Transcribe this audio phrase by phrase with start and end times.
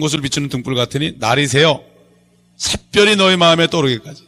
[0.00, 1.82] 곳을 비추는 등불 같으니 날이 새어
[2.58, 4.26] 샛별이 너희 마음에 떠오르기까지.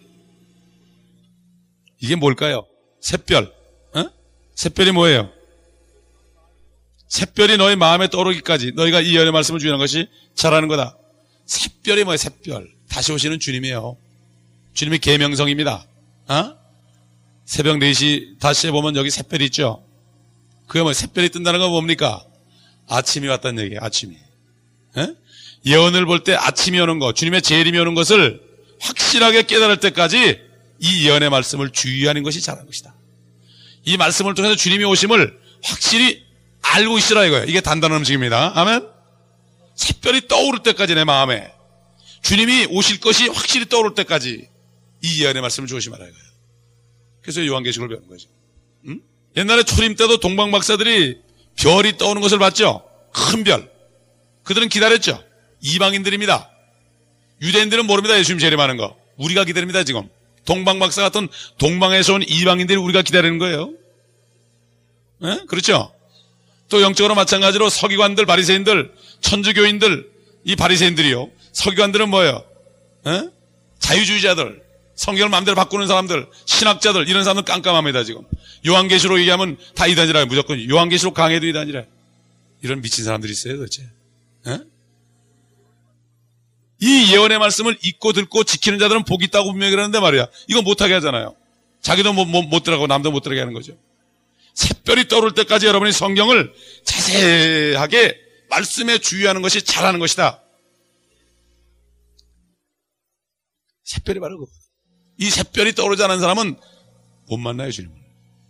[2.00, 2.66] 이게 뭘까요?
[3.00, 3.52] 샛별.
[3.94, 4.04] 어?
[4.54, 5.30] 샛별이 뭐예요?
[7.08, 10.96] 샛별이 너희 마음에 떠오르기까지 너희가 이 연의 말씀을 주는 것이 잘하는 거다.
[11.46, 12.16] 샛별이 뭐예요?
[12.16, 12.70] 샛별.
[12.88, 13.96] 다시 오시는 주님이에요.
[14.74, 15.86] 주님의 계명성입니다.
[16.28, 16.56] 어?
[17.44, 19.84] 새벽 4시 다시 해 보면 여기 샛별이 있죠.
[20.68, 22.24] 그게 뭐 샛별이 뜬다는 건 뭡니까?
[22.86, 23.80] 아침이 왔다는 얘기예요.
[23.82, 24.16] 아침이.
[24.96, 25.14] 에?
[25.66, 28.40] 예언을 볼 때 아침이 오는 것, 주님의 재림이 오는 것을
[28.80, 30.40] 확실하게 깨달을 때까지
[30.78, 32.94] 이 예언의 말씀을 주의하는 것이 잘하는 것이다.
[33.84, 36.24] 이 말씀을 통해서 주님이 오심을 확실히
[36.62, 37.44] 알고 있으라 이거예요.
[37.46, 38.52] 이게 단단한 음식입니다.
[38.54, 38.86] 아멘.
[39.76, 41.50] 샛별이 떠오를 때까지 내 마음에
[42.22, 44.48] 주님이 오실 것이 확실히 떠오를 때까지
[45.02, 46.24] 이 예언의 말씀을 조심하라 이거예요.
[47.22, 48.28] 그래서 요한계시록을 배우는 거죠.
[48.88, 49.00] 응?
[49.36, 51.18] 옛날에 초림 때도 동방 박사들이
[51.56, 52.82] 별이 떠오는 것을 봤죠.
[53.12, 53.70] 큰 별.
[54.44, 55.22] 그들은 기다렸죠.
[55.60, 56.50] 이방인들입니다.
[57.42, 58.18] 유대인들은 모릅니다.
[58.18, 58.96] 예수님 재림하는 거.
[59.16, 60.08] 우리가 기다립니다 지금.
[60.44, 63.72] 동방박사 같은 동방에서 온 이방인들이 우리가 기다리는 거예요.
[65.18, 65.40] 네?
[65.48, 65.92] 그렇죠?
[66.68, 70.10] 또 영적으로 마찬가지로 서기관들, 바리새인들, 천주교인들,
[70.44, 71.30] 이 바리새인들이요.
[71.52, 72.44] 서기관들은 뭐예요?
[73.04, 73.28] 네?
[73.78, 74.62] 자유주의자들,
[74.94, 78.22] 성경을 마음대로 바꾸는 사람들, 신학자들 이런 사람들 깜깜합니다 지금.
[78.66, 81.84] 요한계시록 얘기하면 다 이단이라 무조건 요한계시록 강해도 이단이라.
[82.62, 83.88] 이런 미친 사람들이 있어요 도대체.
[84.44, 84.60] 네?
[86.80, 90.26] 이 예언의 말씀을 읽고 듣고 지키는 자들은 복이 있다고 분명히 그러는데 말이야.
[90.48, 91.34] 이거 못하게 하잖아요.
[91.82, 93.76] 자기도 못, 못, 못 들어가고 남도 못 들어가게 하는 거죠.
[94.54, 96.52] 샛별이 떠오를 때까지 여러분이 성경을
[96.84, 100.42] 자세하게 말씀에 주의하는 것이 잘하는 것이다.
[103.84, 106.56] 샛별이 바로 그이 샛별이 떠오르지 않은 사람은
[107.28, 107.94] 못 만나요, 주님을.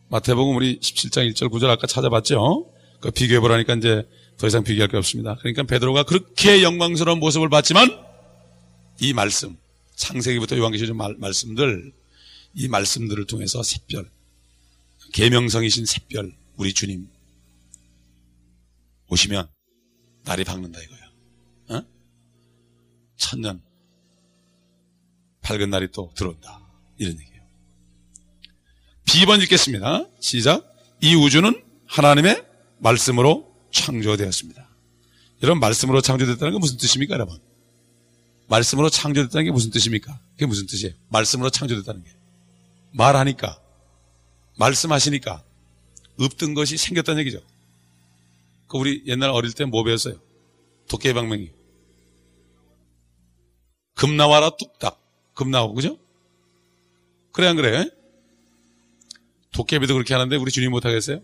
[0.09, 2.73] 마태복음 우리 17장 1절 9절 아까 찾아봤죠?
[3.01, 5.37] 그 비교해보라니까 이제 더 이상 비교할 게 없습니다.
[5.41, 8.10] 그러니까 베드로가 그렇게 영광스러운 모습을 봤지만
[9.01, 9.57] 이 말씀,
[9.97, 11.93] 창세기부터 요한계시록 말씀들,
[12.55, 14.11] 이 말씀들을 통해서 샛별,
[15.13, 17.09] 계명성이신 샛별, 우리 주님
[19.09, 19.49] 오시면
[20.25, 21.81] 날이 밝는다 이거야.
[21.81, 21.87] 어?
[23.17, 23.63] 천년
[25.41, 26.61] 밝은 날이 또 들어온다.
[26.99, 27.43] 이런 얘기예요.
[29.05, 30.07] 비번 읽겠습니다.
[30.21, 30.65] 시작.
[31.01, 31.51] 이 우주는
[31.87, 32.45] 하나님의
[32.79, 34.69] 말씀으로 창조되었습니다.
[35.43, 37.39] 여러분 말씀으로 창조됐다는 건 무슨 뜻입니까, 여러분?
[38.51, 40.19] 말씀으로 창조됐다는 게 무슨 뜻입니까?
[40.33, 40.93] 그게 무슨 뜻이에요?
[41.09, 42.11] 말씀으로 창조됐다는 게.
[42.93, 43.61] 말하니까,
[44.59, 45.45] 말씀하시니까,
[46.19, 47.41] 없던 것이 생겼다는 얘기죠.
[48.67, 50.21] 그 우리 옛날 어릴 때 뭐 배웠어요?
[50.89, 51.51] 도깨방맹이.
[53.95, 55.01] 금 나와라 뚝딱.
[55.35, 55.97] 금 나오고, 그죠?
[57.33, 57.89] 그래, 안 그래?
[59.53, 61.21] 도깨비도 그렇게 하는데 우리 주님 못하겠어요?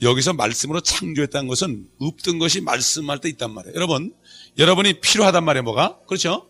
[0.00, 3.74] 여기서 말씀으로 창조했다는 것은 없던 것이 말씀할 때 있단 말이에요.
[3.74, 4.14] 여러분,
[4.60, 5.98] 여러분이 필요하단 말이에요, 뭐가?
[6.06, 6.46] 그렇죠?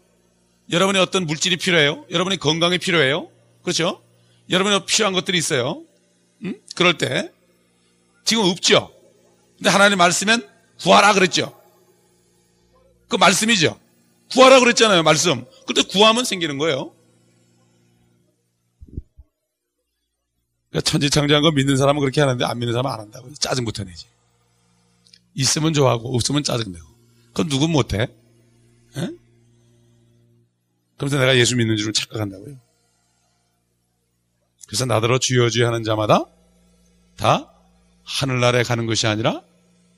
[0.69, 2.05] 여러분이 어떤 물질이 필요해요?
[2.11, 3.29] 여러분이 건강이 필요해요?
[3.63, 4.03] 그렇죠?
[4.51, 5.85] 여러분이 필요한 것들이 있어요.
[6.43, 6.61] 음?
[6.75, 7.33] 그럴 때
[8.25, 8.93] 지금 없죠?
[9.57, 10.45] 근데 하나님 말씀엔
[10.81, 11.57] 구하라 그랬죠?
[13.07, 13.79] 그 말씀이죠?
[14.33, 15.45] 구하라 그랬잖아요, 말씀.
[15.69, 16.93] 그때 구하면 생기는 거예요.
[20.71, 23.33] 그러니까 천지창조한 거 믿는 사람은 그렇게 하는데 안 믿는 사람은 안 한다고.
[23.35, 24.07] 짜증부터 내지.
[25.35, 26.90] 있으면 좋아하고 없으면 짜증내고.
[27.33, 28.09] 그건 누구 못해?
[28.97, 29.09] 에?
[30.97, 32.57] 그래서 내가 예수 믿는 줄은 착각한다고요.
[34.67, 36.27] 그래서 나더러 주여 주여 하는 자마다
[37.17, 37.53] 다
[38.05, 39.43] 하늘나라에 가는 것이 아니라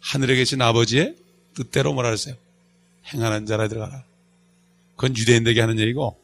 [0.01, 1.17] 하늘에 계신 아버지의
[1.55, 2.35] 뜻대로 뭐라 그랬어요?
[3.13, 4.05] 행하는 자라 들어가라.
[4.97, 6.19] 그건 유대인들에게 하는 얘기고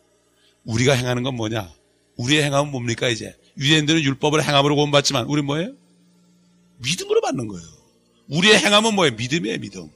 [0.65, 1.71] 우리가 행하는 건 뭐냐?
[2.17, 3.37] 우리의 행함은 뭡니까 이제?
[3.57, 5.73] 유대인들은 율법을 행함으로 구원받지만 우리 뭐예요?
[6.79, 7.67] 믿음으로 받는 거예요.
[8.29, 9.15] 우리의 행함은 뭐예요?
[9.17, 9.91] 믿음이에요, 믿음.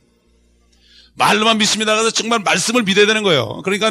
[1.15, 1.95] 말로만 믿습니다.
[1.95, 3.61] 그래서 정말 말씀을 믿어야 되는 거예요.
[3.65, 3.91] 그러니까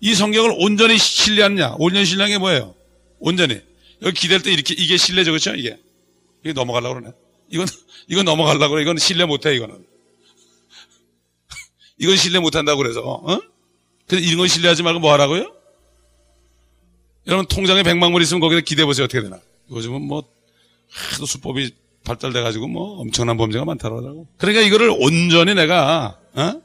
[0.00, 1.76] 이 성경을 온전히 신뢰하느냐?
[1.78, 2.74] 온전히 신뢰한 게 뭐예요?
[3.18, 3.60] 온전히.
[4.02, 5.54] 여기 기댈 때 이렇게, 이게 신뢰죠, 그렇죠?
[5.54, 5.78] 이게.
[6.44, 7.12] 이게 넘어가려고 그러네.
[7.50, 7.66] 이건,
[8.08, 8.82] 이건 넘어가려고 그래.
[8.82, 9.76] 이건 신뢰 못 해, 이거는.
[11.98, 13.40] 이건 신뢰 못 한다고 그래서, 어?
[14.06, 15.52] 그래서 이런 건 신뢰하지 말고 뭐 하라고요?
[17.26, 19.04] 여러분, 통장에 백만불 있으면 거기다 기대보세요.
[19.04, 19.40] 어떻게 되나.
[19.70, 20.22] 요즘은 뭐,
[20.90, 21.70] 하도 수법이
[22.04, 24.28] 발달돼가지고 뭐 엄청난 범죄가 많다고.
[24.38, 26.62] 그러니까 이거를 온전히 내가 어?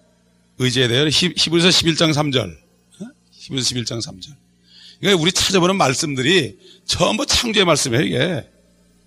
[0.61, 1.07] 의지해야 돼요.
[1.07, 2.51] 히브리서 11장 3절.
[3.01, 3.05] 어?
[3.31, 4.29] 히브리서 11장 3절.
[4.99, 8.45] 그러니까 우리 찾아보는 말씀들이 전부 창조의 말씀이에요, 이게.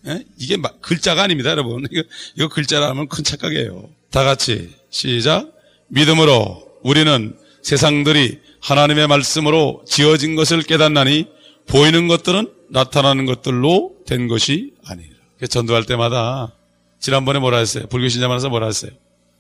[0.07, 0.25] 예?
[0.37, 1.87] 이게 글자가 아닙니다, 여러분.
[1.91, 2.03] 이거,
[2.37, 3.89] 이거 글자라면 큰 착각이에요.
[4.11, 5.53] 다 같이 시작.
[5.89, 11.27] 믿음으로 우리는 세상들이 하나님의 말씀으로 지어진 것을 깨닫나니
[11.67, 15.15] 보이는 것들은 나타나는 것들로 된 것이 아니라.
[15.49, 16.53] 전도할 때마다
[17.01, 17.87] 지난번에 뭐라 했어요?
[17.89, 18.91] 불교 신자 만나서 뭐라 했어요?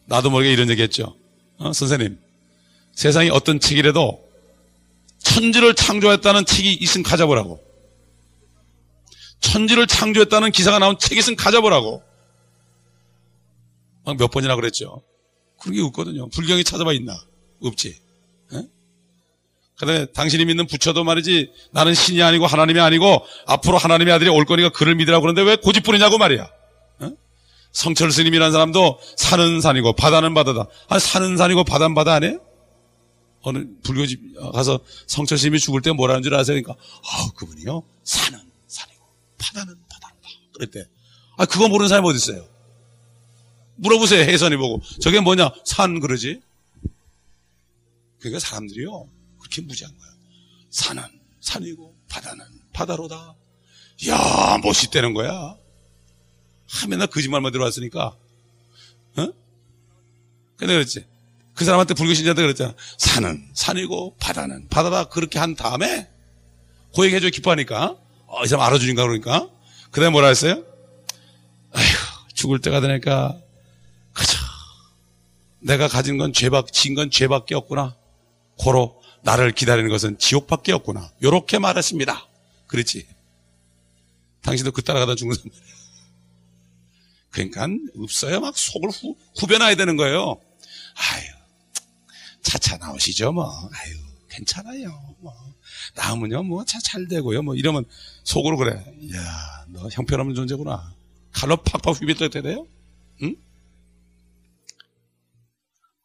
[0.06, 1.16] 나도 모르게 이런 얘기 했죠.
[1.58, 1.72] 어?
[1.72, 2.18] 선생님,
[2.92, 4.22] 세상에 어떤 책이라도
[5.18, 7.62] 천지를 창조했다는 책이 있으면 가져보라고.
[9.40, 12.02] 천지를 창조했다는 기사가 나온 책이 있으면 가져보라고.
[14.04, 15.02] 막몇 번이나 그랬죠.
[15.60, 16.28] 그런 게 없거든요.
[16.28, 17.16] 불경이 찾아봐 있나?
[17.62, 18.04] 없지.
[19.78, 24.68] 그다음에 당신이 믿는 부처도 말이지 나는 신이 아니고 하나님이 아니고 앞으로 하나님의 아들이 올 거니까
[24.70, 26.48] 그를 믿으라고 그러는데 왜 고집부리냐고 말이야.
[27.74, 27.84] 어?
[27.84, 30.66] 성철 스님이라는 사람도 산은 산이고 바다는 바다다.
[30.88, 32.40] 아 산은 산이고 바다는 바다 아니에요?
[33.42, 34.20] 어느 불교집
[34.52, 36.60] 가서 성철 스님이 죽을 때 뭐라는 줄 아세요?
[36.62, 38.38] 그러니까 아 그분이요 산은
[38.68, 39.04] 산이고
[39.38, 40.12] 바다는 바다다.
[40.54, 40.86] 그랬대.
[41.36, 42.46] 아 그거 모르는 사람이 어디 있어요?
[43.76, 46.40] 물어보세요 해선이 보고 저게 뭐냐 산 그러지.
[48.20, 49.08] 그러니까 사람들이요
[49.40, 50.08] 그렇게 무지한 거야.
[50.70, 51.02] 산은
[51.40, 53.34] 산이고 바다는 바다로다.
[54.02, 55.56] 이야 멋있다는 거야.
[56.74, 58.16] 하 맨날 거짓말만 들어왔으니까.
[59.16, 59.28] 어?
[60.56, 61.06] 근데 그랬지.
[61.54, 62.74] 그 사람한테 불교 신자한테 그랬잖아.
[62.98, 65.04] 산은 산이고 바다는 바다다.
[65.04, 66.08] 그렇게 한 다음에
[66.94, 67.96] 그 얘기 해줘 기뻐하니까.
[68.26, 69.48] 어, 이 사람 알아주니까 그러니까.
[69.92, 70.64] 그 다음에 뭐라 했어요?
[71.72, 71.84] 아휴,
[72.34, 73.38] 죽을 때가 되니까,
[74.12, 74.36] 그저,
[75.60, 77.96] 내가 가진 건 죄밖, 진 건 죄밖에 없구나.
[78.58, 81.10] 고로 나를 기다리는 것은 지옥밖에 없구나.
[81.22, 82.26] 요렇게 말했습니다.
[82.66, 83.06] 그렇지.
[84.42, 85.50] 당신도 그 따라가다 죽는 사람.
[87.34, 87.66] 그러니까
[87.98, 88.40] 없어요.
[88.40, 90.40] 막 속을 후, 후변해야 되는 거예요.
[90.94, 91.24] 아유,
[92.42, 93.44] 차차 나오시죠, 뭐.
[93.72, 93.96] 아유,
[94.30, 95.16] 괜찮아요.
[95.18, 95.34] 뭐.
[95.96, 97.42] 나오면요, 뭐, 차 잘 되고요.
[97.42, 97.84] 뭐, 이러면
[98.22, 98.84] 속으로 그래.
[99.00, 100.94] 이야, 너 형편없는 존재구나.
[101.32, 102.68] 칼로 팍팍 휘비떠야 돼요?
[103.22, 103.34] 응?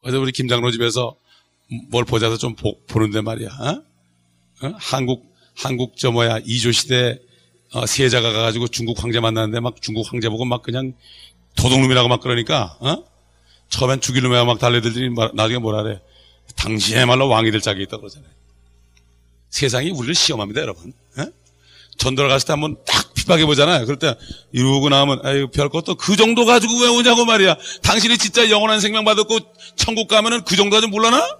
[0.02, 1.14] 어제 우리 김장로 집에서
[1.90, 3.48] 뭘 보자서 좀 보, 는데 말이야.
[3.48, 4.66] 어?
[4.66, 4.74] 어?
[4.78, 7.20] 한국, 한국 저 뭐야, 이조 시대
[7.72, 10.92] 어, 세자가 가가지고 중국 황제 만났는데 막 중국 황제 보고 막 그냥
[11.56, 13.04] 도둑놈이라고 막 그러니까, 어?
[13.68, 16.00] 처음엔 죽일 놈이야 막 달래들더니 나중에 뭐라 그래.
[16.56, 18.30] 당신의말로 왕이 될 짝이 있다 그러잖아요.
[19.50, 20.92] 세상이 우리를 시험합니다, 여러분.
[21.18, 21.26] 어?
[21.98, 23.84] 전도를 갔을 때 한번 딱 핍박해 보잖아요.
[23.84, 24.16] 그럴 때
[24.52, 27.56] 이러고 나면 아유 별것도 그 정도 가지고 왜 오냐고 말이야.
[27.82, 29.38] 당신이 진짜 영원한 생명 받았고
[29.76, 31.38] 천국 가면은 그 정도 가지고 몰라나?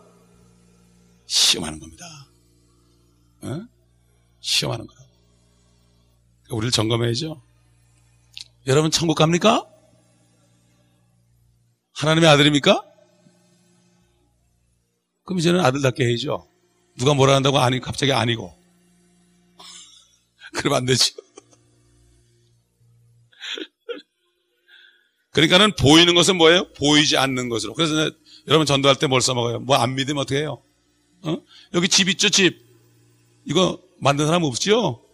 [1.26, 2.04] 시험하는 겁니다.
[3.42, 3.60] 어?
[4.40, 4.86] 시험하는.
[4.86, 4.99] 그러니까
[6.50, 7.40] 우리를 점검해야죠.
[8.66, 9.66] 여러분 천국 갑니까?
[11.94, 12.82] 하나님의 아들입니까?
[15.24, 16.46] 그럼 이제는 아들답게 해야죠.
[16.98, 18.54] 누가 뭐라 한다고 아니 갑자기 아니고.
[20.54, 21.14] 그러면 안 되죠.
[25.32, 26.72] 그러니까는 보이는 것은 뭐예요?
[26.74, 27.74] 보이지 않는 것으로.
[27.74, 28.10] 그래서
[28.48, 29.60] 여러분 전도할 때 뭘 써먹어요?
[29.60, 30.62] 뭐 안 믿으면 어떻게 해요?
[31.22, 31.36] 어?
[31.74, 32.58] 여기 집 있죠, 집.
[33.44, 35.04] 이거 만든 사람 없죠?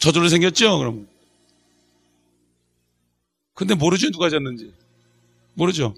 [0.00, 1.08] 저절로 생겼죠, 그럼.
[3.54, 4.72] 근데 모르죠, 누가 졌는지.
[5.54, 5.94] 모르죠.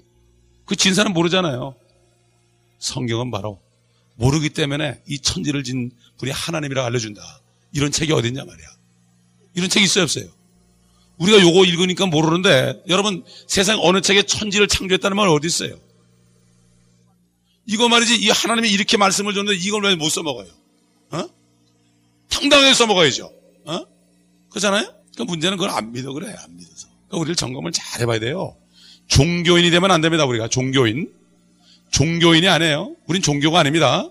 [0.65, 1.75] 그 진 사람 모르잖아요.
[2.79, 3.59] 성경은 바로
[4.15, 7.21] 모르기 때문에 이 천지를 진 분이 하나님이라고 알려준다.
[7.73, 8.67] 이런 책이 어딨냐 말이야.
[9.55, 10.25] 이런 책이 있어요, 없어요?
[11.17, 15.77] 우리가 요거 읽으니까 모르는데 여러분 세상 어느 책에 천지를 창조했다는 말 어디 있어요?
[17.65, 20.47] 이거 말이지 이 하나님이 이렇게 말씀을 줬는데 이걸 왜 못 써먹어요?
[21.11, 21.29] 어?
[22.29, 23.33] 당당하게 써먹어야죠.
[23.69, 23.85] 어?
[24.49, 24.93] 그렇잖아요?
[25.17, 26.87] 그 문제는 그걸 안 믿어 그래 안 믿어서.
[27.07, 28.55] 그러니까 우리를 점검을 잘 해봐야 돼요.
[29.07, 31.11] 종교인이 되면 안 됩니다 우리가 종교인.
[31.91, 32.95] 종교인이 아니에요.
[33.07, 34.07] 우린 종교가 아닙니다.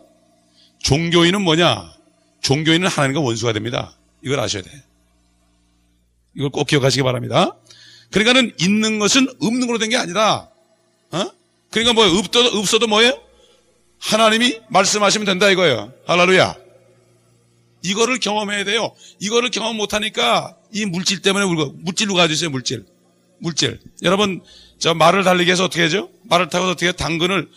[0.82, 1.92] 종교인은 뭐냐?
[2.40, 3.92] 종교인은 하나님과 원수가 됩니다.
[4.22, 4.70] 이걸 아셔야 돼.
[6.36, 7.56] 이걸 꼭 기억하시기 바랍니다.
[8.10, 10.48] 그러니까는 있는 것은 없는 걸로 된 게 아니라,
[11.10, 11.30] 어?
[11.70, 13.20] 그러니까 뭐 없어도, 없어도 뭐예요?
[13.98, 15.92] 하나님이 말씀하시면 된다 이거예요.
[16.06, 16.56] 할렐루야.
[17.88, 18.94] 이거를 경험해야 돼요.
[19.18, 22.50] 이거를 경험 못하니까 이 물질 때문에 울고 물질로 가주세요.
[22.50, 22.84] 물질.
[23.38, 23.80] 물질.
[24.02, 24.42] 여러분
[24.78, 26.10] 저 말을 달리기 해서 어떻게 하죠?
[26.24, 26.92] 말을 타고 어떻게 해요?
[26.92, 27.48] 당근을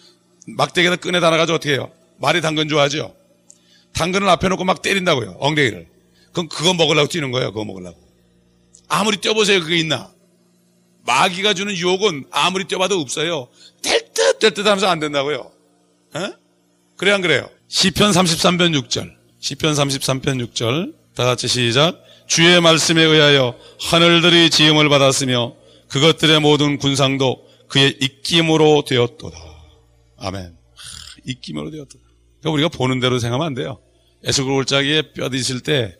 [0.47, 1.91] 막대기에다 끈에 달아가지고 어떻게 해요?
[2.17, 3.13] 말이 당근 좋아하죠?
[3.93, 5.37] 당근을 앞에 놓고 막 때린다고요.
[5.39, 5.87] 엉덩이를.
[6.31, 7.51] 그럼 그거 먹으려고 뛰는 거예요.
[7.51, 7.99] 그거 먹으려고.
[8.87, 9.59] 아무리 뛰어보세요.
[9.59, 10.11] 그게 있나?
[11.03, 13.49] 마귀가 주는 유혹은 아무리 뛰어봐도 없어요.
[13.81, 15.51] 될 듯, 될 듯 하면서 안 된다고요.
[16.15, 16.31] 에?
[16.95, 17.49] 그래, 안 그래요?
[17.67, 19.20] 시편 33편 6절.
[19.41, 20.93] 시편 33편 6절.
[21.15, 22.01] 다 같이 시작.
[22.27, 25.55] 주의 말씀에 의하여 하늘들이 지음을 받았으며
[25.89, 29.37] 그것들의 모든 군상도 그의 입김으로 되었도다.
[30.17, 30.55] 아멘.
[31.25, 32.03] 입김으로 되었도다.
[32.39, 33.81] 그러니까 우리가 보는 대로 생각하면 안 돼요.
[34.23, 35.97] 에스겔 골짜기에 뼈 있을 때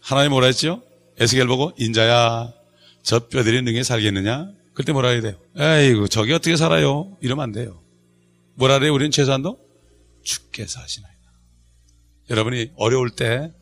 [0.00, 0.80] 하나님 뭐라 했죠?
[1.18, 2.52] 에스겔 보고 인자야
[3.02, 4.50] 저 뼈들이 능히 살겠느냐?
[4.72, 5.34] 그때 뭐라 해야 돼요?
[5.58, 7.16] 에이구 저기 어떻게 살아요?
[7.20, 7.82] 이러면 안 돼요.
[8.54, 8.94] 뭐라 그래요?
[8.94, 9.58] 우리는 최소한도
[10.22, 11.13] 주께서 하시나이다.
[12.30, 13.52] 여러분이 어려울 때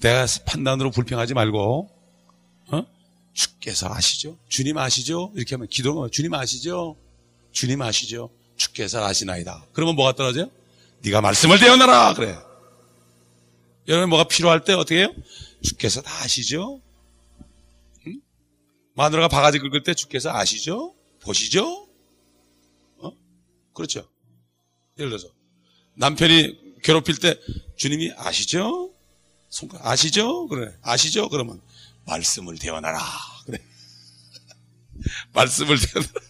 [0.00, 1.90] 내가 판단으로 불평하지 말고
[2.68, 2.86] 어?
[3.32, 4.38] 주께서 아시죠?
[4.48, 5.32] 주님 아시죠?
[5.34, 6.96] 이렇게 하면 기도가 주님 아시죠?
[7.52, 8.30] 주님 아시죠?
[8.56, 9.66] 주께서 아시나이다.
[9.72, 10.50] 그러면 뭐가 떨어져요?
[11.02, 12.36] 네가 말씀을 대언하라 그래.
[13.88, 15.14] 여러분 뭐가 필요할 때 어떻게 해요?
[15.62, 16.80] 주께서 다 아시죠?
[18.06, 18.20] 응?
[18.94, 20.94] 마누라가 바가지 긁을 때 주께서 아시죠?
[21.20, 21.88] 보시죠?
[22.98, 23.12] 어?
[23.72, 24.08] 그렇죠.
[24.98, 25.28] 예를 들어서
[25.94, 27.38] 남편이 괴롭힐 때
[27.78, 28.92] 주님이 아시죠?
[29.48, 30.46] 손가락 아시죠?
[30.48, 31.30] 그래 아시죠?
[31.30, 31.62] 그러면
[32.04, 33.00] 말씀을 대언하라
[33.46, 33.58] 그래
[35.32, 36.20] 말씀을 대언하라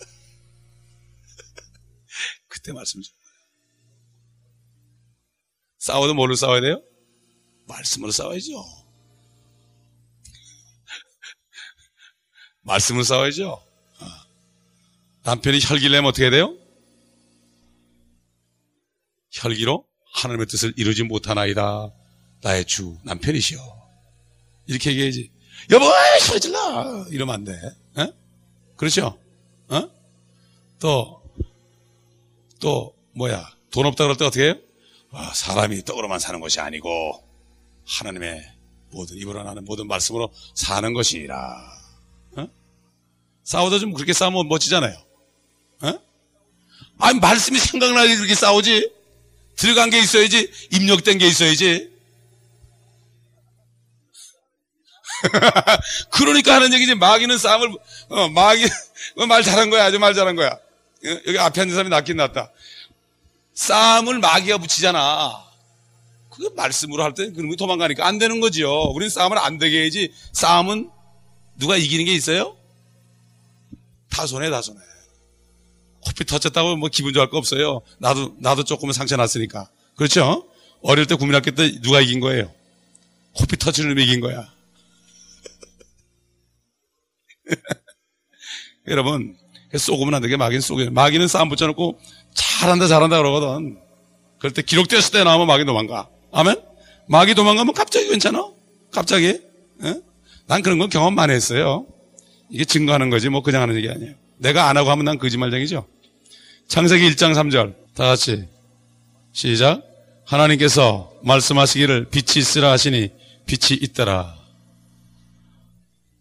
[2.47, 3.13] 그때 말씀 좀
[5.79, 6.83] 싸워도 뭘로 싸워야 돼요?
[7.67, 8.53] 말씀으로 싸워야죠.
[12.61, 13.53] 말씀으로 싸워야죠.
[13.53, 14.07] 어.
[15.23, 16.59] 남편이 혈기를 내면 어떻게 돼요?
[19.31, 21.91] 혈기로 하나님의 뜻을 이루지 못하나이다.
[22.43, 23.61] 나의 주 남편이시여.
[24.67, 25.31] 이렇게 얘기해야지.
[25.71, 25.87] 여보,
[26.21, 27.05] 소리 질러!
[27.11, 27.53] 이러면 안 돼.
[27.99, 28.13] 에?
[28.77, 29.19] 그렇죠?
[29.69, 29.91] 어?
[30.79, 31.23] 또,
[32.61, 33.51] 또, 뭐야.
[33.71, 34.55] 돈 없다 그럴 때 어떻게 해요?
[35.11, 37.25] 아, 사람이 떡으로만 사는 것이 아니고,
[37.87, 38.53] 하나님의
[38.91, 41.37] 모든, 입으로 나는 모든 말씀으로 사는 것이라.
[42.37, 42.49] 어?
[43.43, 44.97] 싸우다 좀 그렇게 싸우면 멋지잖아요.
[45.83, 45.99] 어?
[46.99, 48.98] 아니, 말씀이 생각나게 그렇게 싸우지?
[49.59, 51.91] 들어간 게 있어야지, 입력된 게 있어야지.
[56.11, 56.95] 그러니까 하는 얘기지.
[56.95, 57.77] 마귀는 싸움을,
[58.09, 58.65] 어, 마귀,
[59.17, 59.87] 어, 말 잘한 거야.
[59.87, 60.51] 아주 말 잘한 거야.
[60.51, 62.53] 어, 여기 앞에 앉은 사람이 낫긴 낫다.
[63.55, 65.45] 싸움을 마귀가 붙이잖아.
[66.31, 68.71] 그게 말씀으로 할 때 그런 거 도망가니까 안 되는 거지요.
[68.95, 70.13] 우리는 싸움을 안 되게 해야지.
[70.33, 70.89] 싸움은
[71.57, 72.57] 누가 이기는 게 있어요?
[74.09, 74.79] 다 손해, 다 손해.
[76.01, 77.81] 코피 터졌다고 뭐 기분 좋을 거 없어요.
[77.99, 79.69] 나도, 나도 조금은 상처 났으니까.
[79.97, 80.49] 그렇죠?
[80.83, 82.53] 어릴 때 국민학교 때 누가 이긴 거예요?
[83.33, 84.49] 코피 터치는 놈이 이긴 거야.
[88.89, 89.37] 여러분,
[89.77, 90.91] 쏘으면 안 되게 마귀는 쏘게.
[90.91, 91.99] 마귀는 싸움 붙여놓고
[92.35, 93.79] 잘한다, 잘한다 그러거든.
[94.39, 96.09] 그럴 때 기록됐을 때 나오면 마귀 도망가.
[96.33, 96.63] 아멘?
[97.09, 98.51] 마귀 도망가면 갑자기 괜찮아?
[98.93, 99.27] 갑자기?
[99.85, 100.01] 에?
[100.47, 101.87] 난 그런 건 경험 많이 했어요.
[102.51, 104.15] 이게 증거하는 거지, 뭐 그냥 하는 얘기 아니에요.
[104.39, 105.87] 내가 안 하고 하면 난 거짓말쟁이죠.
[106.69, 107.75] 창세기 1장 3절.
[107.95, 108.47] 다 같이.
[109.33, 109.83] 시작.
[110.25, 113.11] 하나님께서 말씀하시기를 빛이 있으라 하시니
[113.47, 114.37] 빛이 있더라.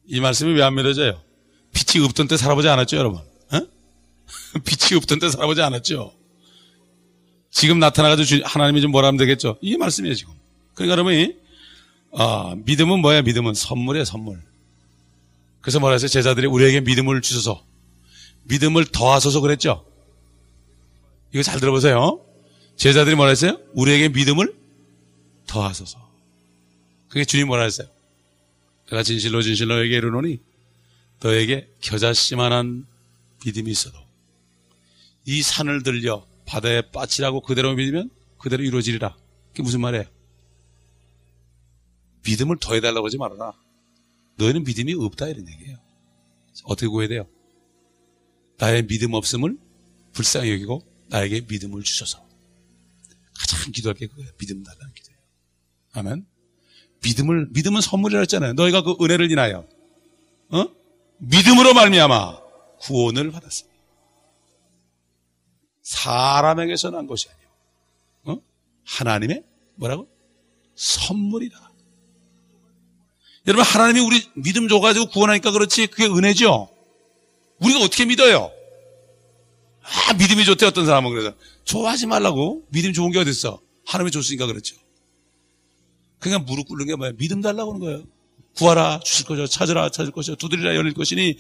[0.07, 1.19] 이 말씀이 왜 안 믿어져요?
[1.73, 3.19] 빛이 없던 때 살아보지 않았죠, 여러분?
[3.19, 3.59] 어?
[4.65, 6.13] 빛이 없던 때 살아보지 않았죠?
[7.51, 9.57] 지금 나타나가지고 하나님이 좀 뭐라 하면 되겠죠?
[9.61, 10.33] 이게 말씀이에요, 지금.
[10.73, 11.35] 그러니까 여러분이,
[12.13, 13.53] 아, 믿음은 뭐야, 믿음은?
[13.53, 14.41] 선물이에요, 선물.
[15.61, 16.07] 그래서 뭐라 했어요?
[16.07, 17.63] 제자들이 우리에게 믿음을 주셔서,
[18.47, 19.85] 믿음을 더하소서 그랬죠?
[21.33, 22.23] 이거 잘 들어보세요.
[22.75, 23.59] 제자들이 뭐라 했어요?
[23.73, 24.55] 우리에게 믿음을
[25.47, 26.07] 더하소서.
[27.09, 27.87] 그게 주님 뭐라 했어요?
[28.89, 30.39] 내가 진실로 진실로 너에게 이르노니
[31.21, 32.85] 너에게 겨자씨만한
[33.45, 33.97] 믿음이 있어도
[35.25, 39.15] 이 산을 들려 바다에 빠치라고 그대로 믿으면 그대로 이루어지리라.
[39.49, 40.05] 그게 무슨 말이에요?
[42.23, 43.53] 믿음을 더해달라고 하지 말아라.
[44.37, 45.77] 너희는 믿음이 없다 이런 얘기예요.
[46.63, 47.27] 어떻게 구해야 돼요?
[48.57, 49.57] 나의 믿음 없음을
[50.13, 52.25] 불쌍히 여기고 나에게 믿음을 주셔서
[53.37, 54.31] 가장 기도할 게 그거예요.
[54.37, 55.19] 믿음 달라는 기도예요.
[55.93, 56.25] 아멘.
[57.03, 58.53] 믿음을 믿음은 선물이라 했잖아요.
[58.53, 59.67] 너희가 그 은혜를 인하여
[60.49, 60.65] 어?
[61.19, 62.39] 믿음으로 말미암아
[62.79, 63.77] 구원을 받았습니다.
[65.83, 67.47] 사람에게서 난 것이 아니요.
[68.25, 68.41] 어?
[68.85, 69.43] 하나님의
[69.75, 70.07] 뭐라고?
[70.75, 71.71] 선물이다.
[73.47, 76.76] 여러분 하나님이 우리 믿음 줘가지고 구원하니까 그렇지 그게 은혜죠.
[77.59, 78.51] 우리가 어떻게 믿어요?
[79.81, 81.33] 아 믿음이 좋대 어떤 사람은 그래서
[81.63, 83.59] 좋아하지 말라고 믿음 좋은 게 어딨어?
[83.85, 84.75] 하나님이 줬으니까 그렇죠.
[86.19, 87.11] 그냥 무릎 꿇는 게 뭐야?
[87.17, 88.03] 믿음 달라고 하는 거예요.
[88.55, 91.37] 구하라 주실 것이요 찾으라 찾을 것이요 두드리라 열릴 것이니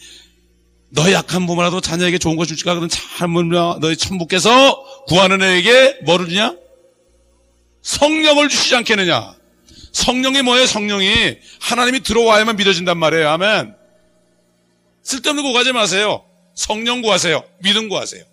[0.89, 6.55] 너의 약한 부모라도 자녀에게 좋은 것 줄지가 그런 참으며 너희 천부께서 구하는 애에게 뭐를 주냐?
[7.81, 9.35] 성령을 주시지 않겠느냐?
[9.91, 10.65] 성령이 뭐예요?
[10.65, 13.29] 성령이 하나님이 들어와야만 믿어진단 말이에요.
[13.29, 13.75] 아멘.
[15.07, 16.25] 쓸데없는 거 구하지 마세요.
[16.53, 17.41] 성령 구하세요.
[17.63, 18.25] 믿음 구하세요.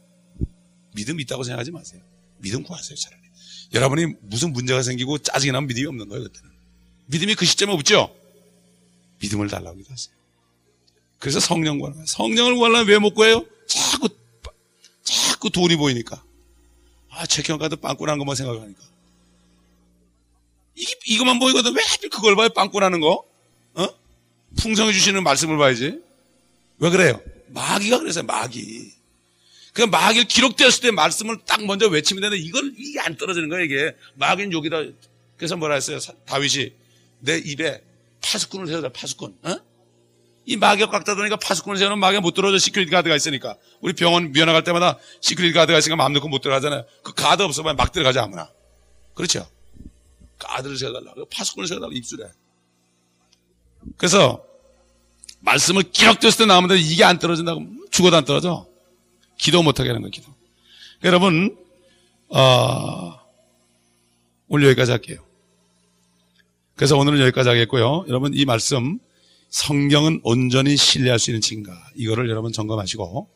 [0.95, 2.03] 믿음 있다고 생각하지 마세요.
[2.39, 3.23] 믿음 구하세요, 차라리.
[3.75, 6.51] 여러분이 무슨 문제가 생기고 짜증이 나면 믿음이 없는 거예요, 그때는.
[7.07, 8.13] 믿음이 그 시점에 없죠?
[9.21, 10.15] 믿음을 달라고 기도하세요.
[11.21, 12.07] 그래서 성령 구하는 거예요.
[12.07, 13.47] 성령을 구하려면 왜 못 구해요?
[13.69, 14.09] 자꾸,
[15.05, 16.25] 자꾸 돈이 보이니까.
[17.11, 17.25] 아,
[17.61, 18.81] 카드 빵꾸난 것만 생각하니까.
[20.75, 21.73] 이, 이것만 보이거든.
[21.73, 22.49] 왜 그걸 봐요?
[22.49, 23.25] 빵꾸나는 거?
[23.75, 23.89] 어?
[24.57, 26.03] 풍성해 주시는 말씀을 봐야지.
[26.85, 27.19] 왜 그래요?
[27.49, 28.93] 마귀가 그래서요, 마귀.
[29.73, 33.97] 그 마귀를 기록되었을 때 말씀을 딱 먼저 외치면 되는데 이걸 이게 안 떨어지는 거예요, 이게.
[34.17, 34.83] 마귀는 여기다.
[35.39, 35.99] 그래서 뭐라 했어요?
[36.27, 36.73] 다윗이
[37.21, 37.83] 내 입에
[38.21, 39.35] 파수꾼을 세우자, 파수꾼.
[39.45, 39.57] 어?
[40.45, 42.59] 이 마귀가 꽉 닫으니까 파수꾼을 세우는 마귀가 못 들어오죠.
[42.59, 43.57] security guard가 있으니까.
[43.81, 46.85] 우리 병원 면회 갈 때마다 security guard가 있으니까 마음 놓고 못 들어가잖아요.
[47.03, 48.51] 그 가드 없어봐야 막 들어가지 아무나.
[49.15, 49.49] 그렇죠?
[50.39, 51.25] guard를 세워달라고.
[51.31, 52.27] 파수꾼을 세워달라고 입술에.
[53.97, 54.45] 그래서
[55.45, 55.85] 말씀을
[56.39, 58.67] 때 나오는데 이게 안 떨어진다고 죽어도 안 떨어져.
[59.39, 60.29] 기도 못하게 하는 거예요, 기도.
[61.05, 61.57] 여러분,
[62.29, 63.19] 어,
[64.49, 65.25] 오늘 여기까지 할게요.
[66.77, 68.05] 그래서 오늘은 여기까지 하겠고요.
[68.09, 68.99] 여러분 이 말씀
[69.51, 73.29] 성경은 온전히 신뢰할 수 있는 증가 이거를 여러분 점검하시고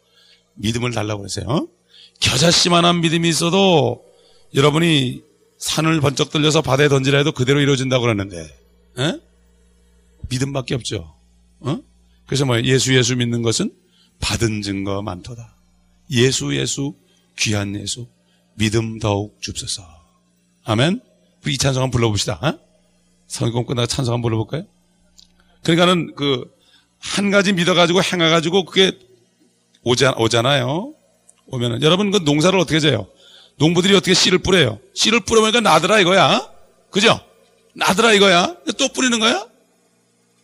[0.55, 1.69] 믿음을 달라고 그러세요.
[2.21, 4.05] 겨자씨만한 믿음이 있어도
[4.55, 5.23] 여러분이
[5.59, 8.39] 산을 번쩍 들려서 바다에 던지라 해도 그대로 이루어진다고 그러는데
[8.99, 9.21] 에?
[10.29, 11.15] 믿음밖에 없죠.
[11.61, 11.79] 어?
[12.29, 13.73] 그래서 뭐 예수 예수 믿는 것은
[14.21, 15.57] 받은 증거 많도다.
[16.13, 16.95] 예수 예수
[17.37, 18.07] 귀한 예수
[18.55, 19.83] 믿음 더욱 줍소서.
[20.65, 21.01] 아멘.
[21.45, 22.35] 우리 이 찬송 한번 불러봅시다.
[22.41, 22.57] 어?
[23.27, 24.65] 성경 끝나고 찬송 한번 불러볼까요?
[25.65, 26.59] 그러니까는 그
[27.01, 28.93] 한 가지 믿어가지고 행해가지고 그게
[29.83, 30.95] 오자, 오잖아요.
[31.47, 33.07] 오면은 여러분 그 농사를 어떻게 져요?
[33.57, 34.79] 농부들이 어떻게 씨를 뿌려요?
[34.95, 36.49] 씨를 뿌려보니까 나더라 이거야.
[36.91, 37.21] 그죠?
[37.75, 38.57] 나더라 이거야.
[38.79, 39.47] 또 뿌리는 거야?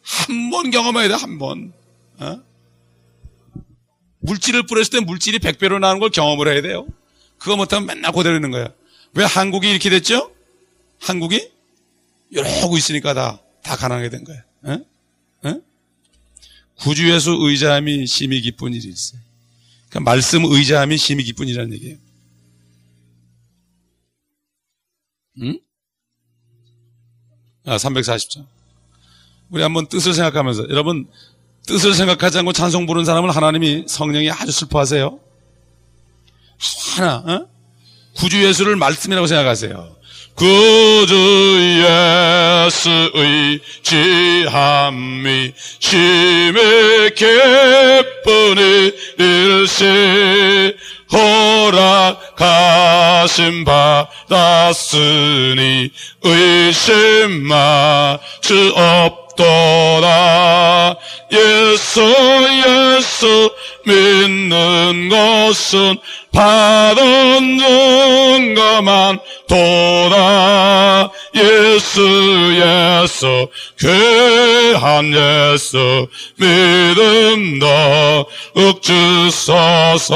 [0.05, 1.73] 한 번 경험해야 돼, 한 번.
[2.19, 2.43] 어?
[4.21, 6.87] 물질을 뿌렸을 때 물질이 100배로 나는 걸 경험을 해야 돼요.
[7.39, 8.73] 그거 못하면 맨날 그대로 있는 거야.
[9.15, 10.35] 왜 한국이 이렇게 됐죠?
[11.01, 11.51] 한국이?
[12.31, 14.43] 이러고 있으니까 다, 다 가난하게 된 거야.
[14.63, 14.85] 어?
[15.49, 15.61] 어?
[16.81, 19.21] 구주에서 의자함이 심히 기쁜 일이 있어요.
[19.89, 21.97] 그러니까 말씀 의자함이 심히 기쁜 일이라는 얘기예요.
[25.43, 25.59] 응?
[27.67, 28.47] 아, 340장.
[29.55, 31.07] 우리 한번 뜻을 생각하면서 여러분
[31.65, 35.17] 뜻을 생각하지 않고 찬송 부르는 사람은 하나님이 성령이 아주 슬퍼하세요.
[36.97, 37.47] 하나 어?
[38.17, 39.95] 구주 예수를 말씀이라고 생각하세요.
[40.35, 41.85] 구주
[42.67, 48.59] 예수의 지함이 심히 기쁜
[49.17, 50.77] 일세
[52.27, 53.65] 허락하심
[54.29, 55.93] 받았으니
[56.25, 60.97] 의심할 수없 도다.
[61.33, 62.01] 예수
[62.67, 63.51] 예수
[63.85, 65.99] 믿는 것은
[66.33, 69.19] 받은 증거만
[69.49, 71.11] 도다.
[71.35, 73.49] 예수 예수
[73.81, 76.07] 귀한 예수
[76.39, 80.15] 믿음 너 윽주소서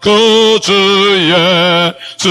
[0.00, 2.30] 그 주의 주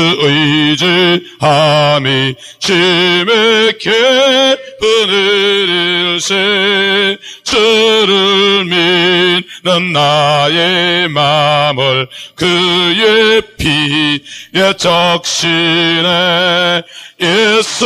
[0.79, 16.83] 의지함이 심히 깊은 일일세 주를 믿는 나의 마음을 그의 피에 적시네
[17.21, 17.85] 예수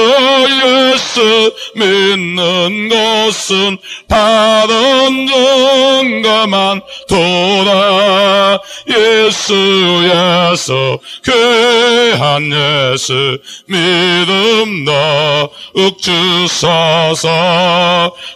[0.63, 8.59] 예수 믿는 것은 받은 증거만 도다.
[8.89, 9.55] 예수
[10.03, 17.29] 예수 귀한 예수 믿음 너 윽주소서.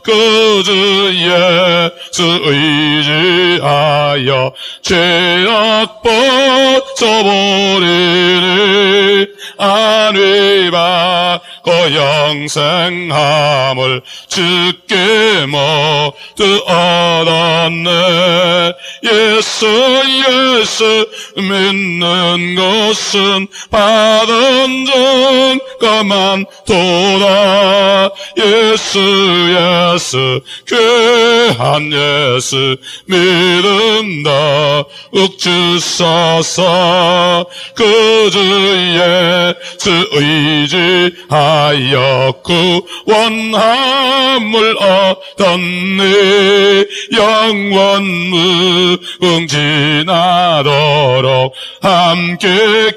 [0.03, 2.23] 그주 예수
[3.53, 6.01] 의지하여 죄악
[6.91, 7.87] 벗어버리니
[9.59, 10.86] 안위받
[11.63, 18.73] 고 영생함을 주께 모두 얻었네.
[19.03, 19.67] 예수
[20.27, 28.09] 예수 믿는 것은 받은 증거만 도다.
[28.37, 28.99] 예수
[29.49, 34.31] 예수 귀한 예수 믿음 다
[35.13, 36.65] 윽주소서
[37.75, 40.76] 그주의 주 의지
[41.29, 42.33] 하여
[43.05, 46.85] 구원함을 얻었네.
[47.17, 48.03] 영원
[49.19, 52.91] 무궁지나도록 함께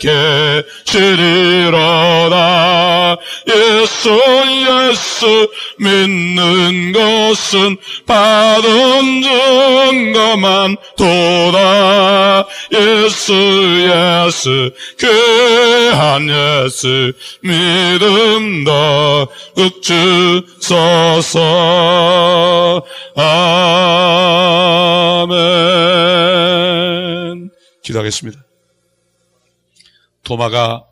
[0.90, 3.16] 계시리로다.
[3.48, 4.20] 예수
[4.90, 12.46] 예수 믿는 것은 받은 증거만 도다.
[12.72, 13.32] 예수
[13.82, 17.12] 예수 귀한 예수
[17.42, 17.52] 믿
[18.02, 21.38] 음더 윽주소서.
[25.26, 25.30] 아멘.
[27.82, 28.44] 기도하겠습니다.
[30.22, 30.84] 도마가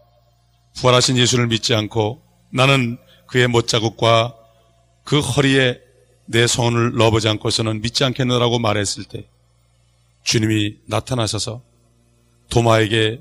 [0.76, 4.34] 부활하신 예수를 믿지 않고 나는 그의 못자국과
[5.04, 5.80] 그 허리에
[6.26, 9.26] 내 손을 넣어보지 않고서는 믿지 않겠느라고 말했을 때
[10.24, 11.62] 주님이 나타나셔서
[12.50, 13.20] 도마에게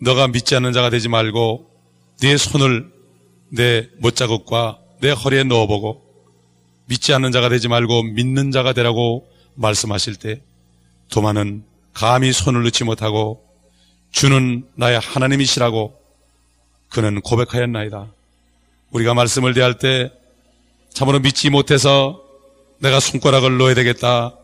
[0.00, 1.67] 너가 믿지 않는 자가 되지 말고
[2.20, 2.90] 네 손을
[3.50, 6.02] 내 못자국과 내 허리에 넣어보고
[6.86, 10.42] 믿지 않는 자가 되지 말고 믿는 자가 되라고 말씀하실 때
[11.10, 13.44] 도마는 감히 손을 넣지 못하고
[14.10, 15.96] 주는 나의 하나님이시라고
[16.88, 18.06] 그는 고백하였나이다.
[18.90, 20.10] 우리가 말씀을 대할 때
[20.92, 22.22] 참으로 믿지 못해서
[22.78, 24.34] 내가 손가락을 넣어야 되겠다.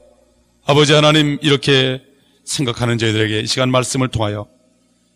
[0.65, 2.03] 아버지 하나님 이렇게
[2.45, 4.47] 생각하는 저희들에게 이 시간 말씀을 통하여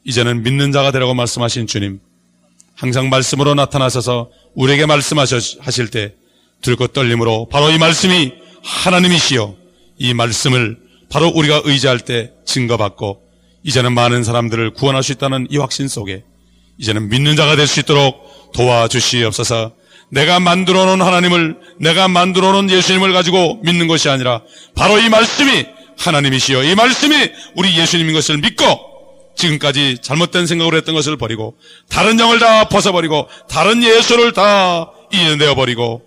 [0.04, 2.00] 이제는 믿는 자가 되라고 말씀하신 주님
[2.78, 6.14] 항상 말씀으로 나타나셔서 우리에게 말씀하실 때
[6.62, 9.54] 들고 떨림으로 바로 이 말씀이 하나님이시여
[9.98, 10.78] 이 말씀을
[11.10, 13.20] 바로 우리가 의지할 때 증거받고
[13.64, 16.22] 이제는 많은 사람들을 구원할 수 있다는 이 확신 속에
[16.78, 19.72] 이제는 믿는 자가 될 수 있도록 도와주시옵소서.
[20.10, 24.42] 내가 만들어 놓은 하나님을 내가 만들어 놓은 예수님을 가지고 믿는 것이 아니라
[24.76, 25.66] 바로 이 말씀이
[25.98, 28.64] 하나님이시여 이 말씀이 우리 예수님인 것을 믿고
[29.38, 31.56] 지금까지 잘못된 생각으로 했던 것을 버리고
[31.88, 36.02] 다른 영을 다 벗어버리고 다른 예수를 다 이어내어 버리고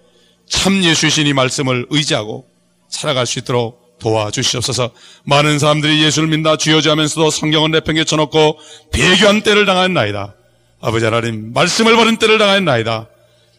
[0.47, 2.45] 참 예수이신 이 말씀을 의지하고
[2.89, 4.91] 살아갈 수 있도록 도와주시옵소서.
[5.23, 8.59] 많은 사람들이 예수를 믿나 주여주하면서도 성경은 내팽개 쳐 놓고
[8.91, 10.35] 배교한 때를 당하였나이다.
[10.81, 13.07] 아버지 하나님 말씀을 버린 때를 당하였나이다.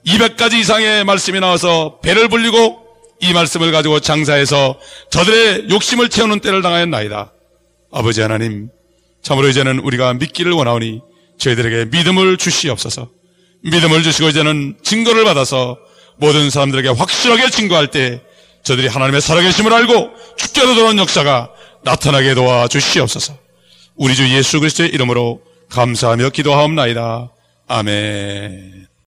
[0.07, 2.83] 200가지 이상의 말씀이 나와서 배를 불리고
[3.21, 4.79] 이 말씀을 가지고 장사해서
[5.11, 7.33] 저들의 욕심을 채우는 때를 당하였나이다.
[7.93, 8.69] 아버지 하나님
[9.23, 11.01] 참으로 이제는 우리가 믿기를 원하오니
[11.39, 13.11] 저희들에게 믿음을 주시옵소서.
[13.63, 15.79] 믿음을 주시고 이제는 증거를 받아서
[16.17, 18.21] 모든 사람들에게 확실하게 증거할 때
[18.63, 21.51] 저들이 하나님의 살아계심을 알고 축제로 돌아온 역사가
[21.85, 23.37] 나타나게 도와 주시옵소서.
[23.97, 27.31] 우리 주 예수 그리스도의 이름으로 감사하며 기도하옵나이다.
[27.69, 28.92] 아멘.